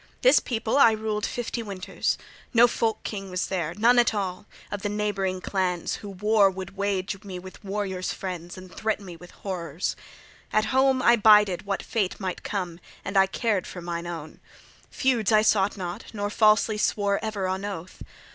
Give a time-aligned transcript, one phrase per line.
[0.23, 2.17] This people I ruled fifty winters.
[2.55, 6.75] No folk king was there, none at all, of the neighboring clans who war would
[6.75, 9.95] wage me with 'warriors' friends' {35a} and threat me with horrors.
[10.51, 14.39] At home I bided what fate might come, and I cared for mine own;
[14.89, 18.01] feuds I sought not, nor falsely swore ever on oath.